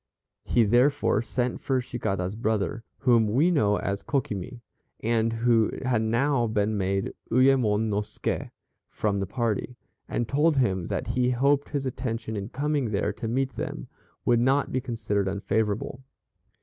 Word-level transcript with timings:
He 0.43 0.63
therefore 0.63 1.21
sent 1.21 1.61
for 1.61 1.79
Cicada's 1.79 2.33
brother 2.35 2.83
whom 3.01 3.27
we 3.27 3.51
know 3.51 3.75
as 3.77 4.01
Kokimi, 4.01 4.61
and 5.01 5.31
who 5.31 5.69
had 5.85 6.01
now 6.01 6.47
been 6.47 6.75
made 6.75 7.13
Uyemon 7.31 7.81
no 7.87 8.01
Ske 8.01 8.49
from 8.89 9.19
the 9.19 9.27
party, 9.27 9.77
and 10.09 10.27
told 10.27 10.57
him 10.57 10.87
that 10.87 11.09
he 11.09 11.29
hoped 11.29 11.69
his 11.69 11.85
attention 11.85 12.35
in 12.35 12.49
coming 12.49 12.89
there 12.89 13.13
to 13.13 13.27
meet 13.27 13.51
them 13.51 13.89
would 14.25 14.39
not 14.39 14.71
be 14.71 14.81
considered 14.81 15.27
unfavorable. 15.27 16.01